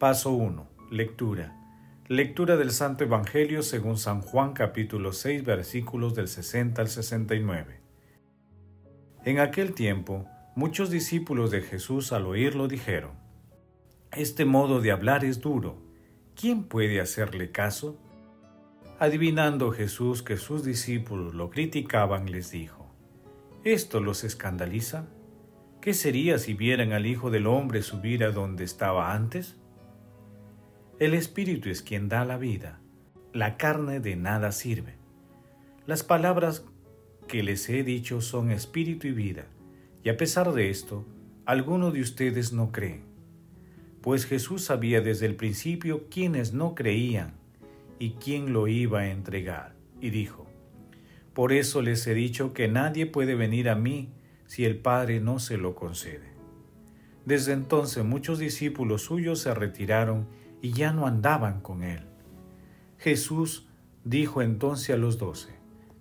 [0.00, 0.66] Paso 1.
[0.90, 1.54] Lectura.
[2.08, 7.80] Lectura del Santo Evangelio según San Juan capítulo 6 versículos del 60 al 69.
[9.26, 10.24] En aquel tiempo,
[10.56, 13.10] muchos discípulos de Jesús al oírlo dijeron,
[14.10, 15.76] Este modo de hablar es duro,
[16.34, 18.00] ¿quién puede hacerle caso?
[18.98, 22.90] Adivinando Jesús que sus discípulos lo criticaban, les dijo,
[23.64, 25.08] ¿esto los escandaliza?
[25.82, 29.59] ¿Qué sería si vieran al Hijo del Hombre subir a donde estaba antes?
[31.00, 32.78] El Espíritu es quien da la vida.
[33.32, 34.96] La carne de nada sirve.
[35.86, 36.66] Las palabras
[37.26, 39.46] que les he dicho son espíritu y vida,
[40.04, 41.06] y a pesar de esto,
[41.46, 43.04] algunos de ustedes no creen.
[44.02, 47.32] Pues Jesús sabía desde el principio quiénes no creían
[47.98, 50.48] y quién lo iba a entregar, y dijo,
[51.32, 54.12] Por eso les he dicho que nadie puede venir a mí
[54.44, 56.28] si el Padre no se lo concede.
[57.24, 60.26] Desde entonces muchos discípulos suyos se retiraron
[60.62, 62.06] y ya no andaban con él.
[62.98, 63.68] Jesús
[64.04, 65.54] dijo entonces a los doce,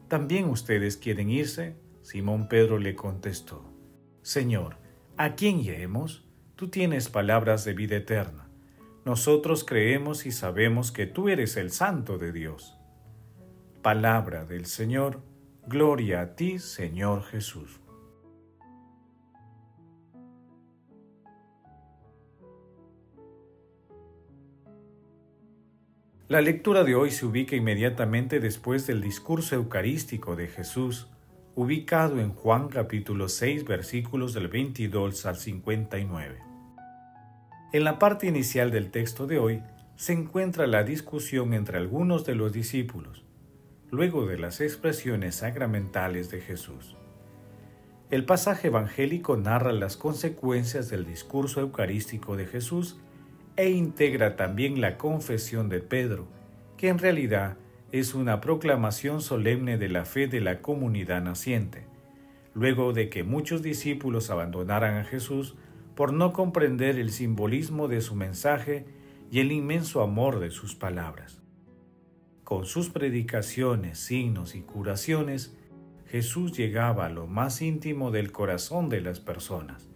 [0.08, 1.76] ¿también ustedes quieren irse?
[2.02, 3.64] Simón Pedro le contestó,
[4.22, 4.78] Señor,
[5.18, 6.26] ¿a quién iremos?
[6.56, 8.50] Tú tienes palabras de vida eterna.
[9.06, 12.76] Nosotros creemos y sabemos que tú eres el Santo de Dios.
[13.82, 15.22] Palabra del Señor,
[15.66, 17.79] gloria a ti, Señor Jesús.
[26.30, 31.08] La lectura de hoy se ubica inmediatamente después del discurso eucarístico de Jesús,
[31.56, 36.38] ubicado en Juan capítulo 6 versículos del 22 al 59.
[37.74, 39.64] En la parte inicial del texto de hoy
[39.96, 43.26] se encuentra la discusión entre algunos de los discípulos,
[43.90, 46.96] luego de las expresiones sacramentales de Jesús.
[48.12, 53.00] El pasaje evangélico narra las consecuencias del discurso eucarístico de Jesús
[53.60, 56.30] e integra también la confesión de Pedro,
[56.78, 57.58] que en realidad
[57.92, 61.86] es una proclamación solemne de la fe de la comunidad naciente,
[62.54, 65.56] luego de que muchos discípulos abandonaran a Jesús
[65.94, 68.86] por no comprender el simbolismo de su mensaje
[69.30, 71.42] y el inmenso amor de sus palabras.
[72.46, 75.54] Con sus predicaciones, signos y curaciones,
[76.08, 79.90] Jesús llegaba a lo más íntimo del corazón de las personas.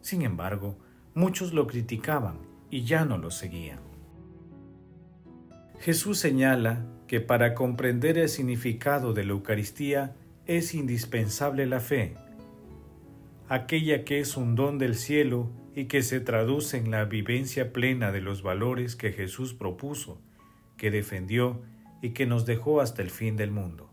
[0.00, 0.76] Sin embargo,
[1.14, 3.80] muchos lo criticaban y ya no lo seguían.
[5.80, 10.14] Jesús señala que para comprender el significado de la Eucaristía
[10.46, 12.14] es indispensable la fe,
[13.48, 18.12] aquella que es un don del cielo y que se traduce en la vivencia plena
[18.12, 20.20] de los valores que Jesús propuso,
[20.76, 21.62] que defendió
[22.02, 23.90] y que nos dejó hasta el fin del mundo.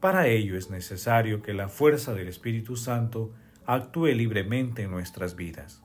[0.00, 3.32] Para ello es necesario que la fuerza del Espíritu Santo
[3.66, 5.82] actúe libremente en nuestras vidas.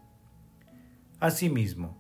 [1.20, 1.98] Asimismo,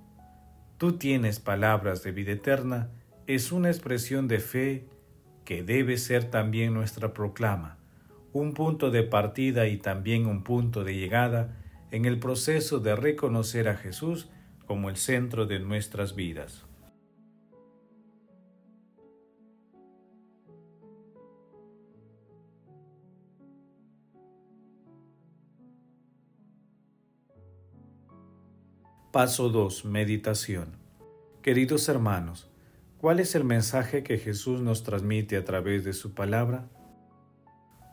[0.78, 2.90] tú tienes palabras de vida eterna
[3.28, 4.88] es una expresión de fe
[5.44, 7.78] que debe ser también nuestra proclama,
[8.31, 11.57] un punto de partida y también un punto de llegada
[11.91, 14.30] en el proceso de reconocer a Jesús
[14.66, 16.69] como el centro de nuestras vidas.
[29.19, 29.83] Paso 2.
[29.83, 30.77] Meditación.
[31.42, 32.50] Queridos hermanos,
[33.00, 36.69] ¿cuál es el mensaje que Jesús nos transmite a través de su palabra?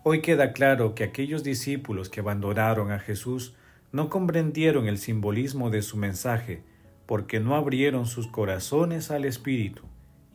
[0.05, 3.57] Hoy queda claro que aquellos discípulos que abandonaron a Jesús
[3.91, 6.63] no comprendieron el simbolismo de su mensaje
[7.07, 9.83] porque no abrieron sus corazones al Espíritu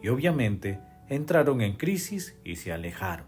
[0.01, 3.27] y obviamente entraron en crisis y se alejaron.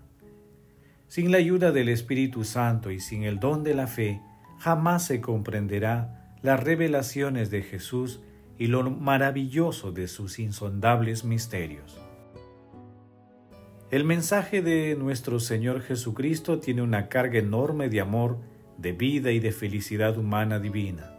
[1.07, 4.19] Sin la ayuda del Espíritu Santo y sin el don de la fe,
[4.59, 8.21] jamás se comprenderá las revelaciones de Jesús
[8.57, 11.99] y lo maravilloso de sus insondables misterios.
[13.89, 18.39] El mensaje de nuestro Señor Jesucristo tiene una carga enorme de amor,
[18.77, 21.15] de vida y de felicidad humana divina.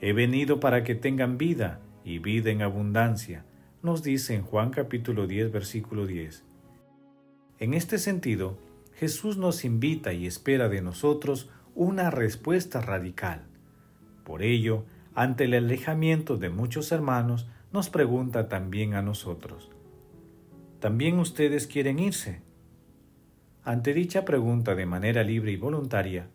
[0.00, 3.44] He venido para que tengan vida y vida en abundancia,
[3.82, 6.44] nos dice en Juan capítulo 10, versículo 10.
[7.60, 8.58] En este sentido,
[8.94, 13.46] Jesús nos invita y espera de nosotros una respuesta radical.
[14.26, 14.84] Por ello,
[15.14, 19.70] ante el alejamiento de muchos hermanos, nos pregunta también a nosotros,
[20.80, 22.42] ¿también ustedes quieren irse?
[23.62, 26.26] Ante dicha pregunta de manera libre y voluntaria,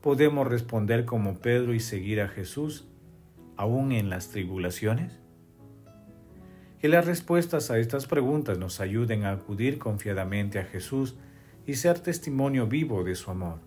[0.00, 2.88] podemos responder como Pedro y seguir a Jesús
[3.58, 5.20] aún en las tribulaciones?
[6.80, 11.14] Que las respuestas a estas preguntas nos ayuden a acudir confiadamente a Jesús
[11.66, 13.60] y ser testimonio vivo de su amor,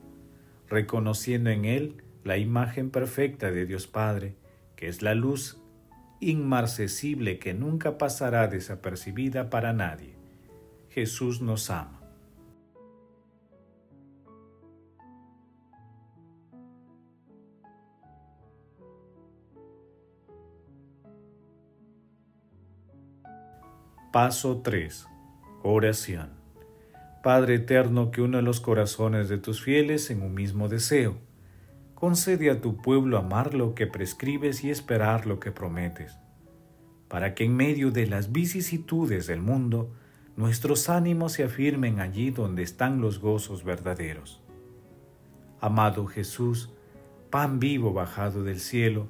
[0.68, 4.36] reconociendo en Él la imagen perfecta de Dios Padre,
[4.76, 5.60] que es la luz
[6.20, 10.16] inmarcesible que nunca pasará desapercibida para nadie.
[10.92, 12.04] Jesús nos ama.
[24.14, 25.08] Paso 3.
[25.64, 26.30] Oración.
[27.24, 31.28] Padre eterno que une los corazones de tus fieles en un mismo deseo,
[32.00, 36.18] concede a tu pueblo amar lo que prescribes y esperar lo que prometes,
[37.10, 39.94] para que en medio de las vicisitudes del mundo
[40.38, 44.42] nuestros ánimos se afirmen allí donde están los gozos verdaderos.
[45.60, 46.70] Amado Jesús,
[47.30, 49.10] pan vivo bajado del cielo,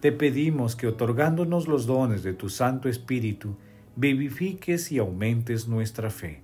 [0.00, 3.58] te pedimos que otorgándonos los dones de tu Santo Espíritu,
[3.96, 6.42] vivifiques y aumentes nuestra fe.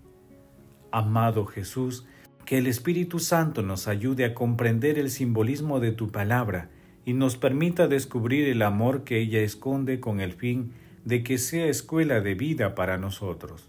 [0.93, 2.07] Amado Jesús,
[2.47, 6.71] que el Espíritu Santo nos ayude a comprender el simbolismo de tu palabra
[7.05, 10.73] y nos permita descubrir el amor que ella esconde con el fin
[11.05, 13.69] de que sea escuela de vida para nosotros.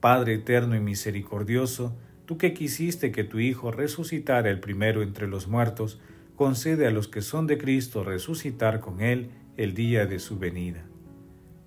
[0.00, 1.96] Padre eterno y misericordioso,
[2.26, 5.98] tú que quisiste que tu Hijo resucitara el primero entre los muertos,
[6.36, 10.84] concede a los que son de Cristo resucitar con Él el día de su venida.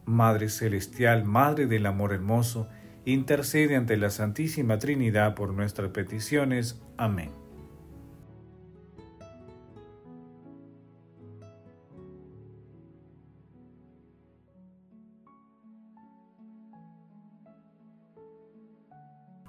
[0.06, 2.70] Madre Celestial, Madre del Amor Hermoso,
[3.14, 6.82] intercede ante la Santísima Trinidad por nuestras peticiones.
[6.98, 7.32] Amén.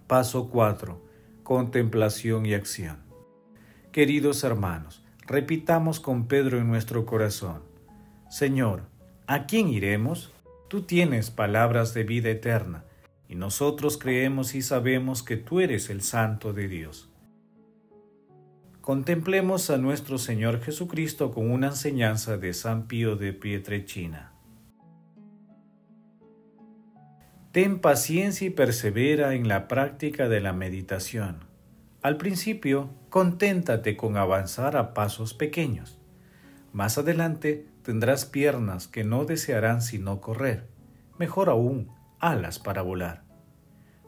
[0.06, 1.02] Paso 4.
[1.42, 2.98] Contemplación y acción.
[3.90, 7.62] Queridos hermanos, repitamos con Pedro en nuestro corazón,
[8.30, 8.82] Señor,
[9.26, 10.32] ¿a quién iremos?
[10.68, 12.84] Tú tienes palabras de vida eterna,
[13.28, 17.10] y nosotros creemos y sabemos que tú eres el Santo de Dios.
[18.80, 24.32] Contemplemos a nuestro Señor Jesucristo con una enseñanza de San Pío de Pietrechina.
[27.52, 31.40] Ten paciencia y persevera en la práctica de la meditación.
[32.00, 35.98] Al principio, conténtate con avanzar a pasos pequeños.
[36.72, 40.66] Más adelante, tendrás piernas que no desearán sino correr,
[41.18, 43.24] mejor aún, alas para volar.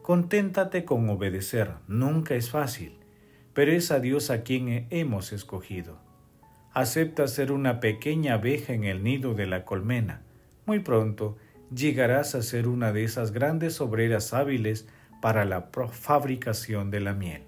[0.03, 2.99] Conténtate con obedecer, nunca es fácil,
[3.53, 5.99] pero es a Dios a quien hemos escogido.
[6.73, 10.23] Acepta ser una pequeña abeja en el nido de la colmena.
[10.67, 11.37] Muy pronto
[11.75, 14.89] llegarás a ser una de esas grandes obreras hábiles
[15.21, 17.43] para la fabricación de la miel.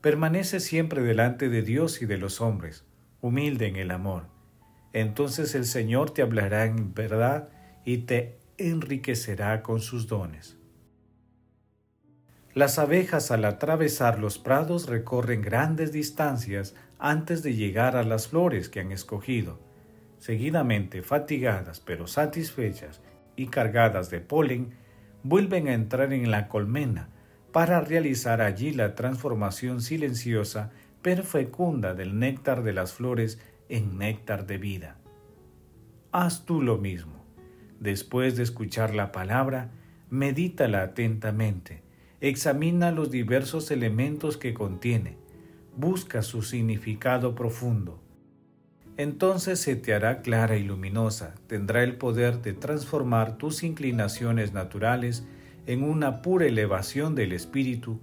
[0.00, 2.84] Permanece siempre delante de Dios y de los hombres,
[3.20, 4.40] humilde en el amor
[4.92, 7.48] entonces el Señor te hablará en verdad
[7.84, 10.56] y te enriquecerá con sus dones.
[12.52, 18.68] Las abejas al atravesar los prados recorren grandes distancias antes de llegar a las flores
[18.68, 19.60] que han escogido.
[20.18, 23.00] Seguidamente, fatigadas pero satisfechas
[23.36, 24.74] y cargadas de polen,
[25.22, 27.08] vuelven a entrar en la colmena
[27.52, 30.70] para realizar allí la transformación silenciosa
[31.02, 34.96] pero fecunda del néctar de las flores en néctar de vida.
[36.12, 37.19] Haz tú lo mismo.
[37.80, 39.70] Después de escuchar la palabra,
[40.10, 41.82] medítala atentamente,
[42.20, 45.16] examina los diversos elementos que contiene,
[45.76, 48.02] busca su significado profundo.
[48.98, 55.26] Entonces se te hará clara y luminosa, tendrá el poder de transformar tus inclinaciones naturales
[55.66, 58.00] en una pura elevación del espíritu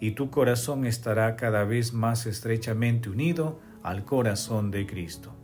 [0.00, 5.34] y tu corazón estará cada vez más estrechamente unido al corazón de Cristo.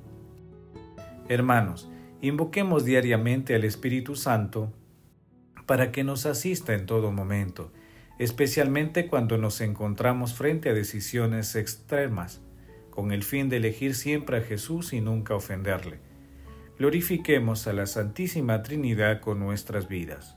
[1.28, 1.90] Hermanos,
[2.22, 4.72] invoquemos diariamente al Espíritu Santo
[5.66, 7.72] para que nos asista en todo momento,
[8.18, 12.40] especialmente cuando nos encontramos frente a decisiones extremas,
[12.90, 15.98] con el fin de elegir siempre a Jesús y nunca ofenderle.
[16.78, 20.36] Glorifiquemos a la Santísima Trinidad con nuestras vidas.